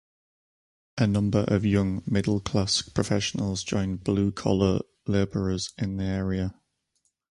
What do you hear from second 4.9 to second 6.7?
laborers in the area.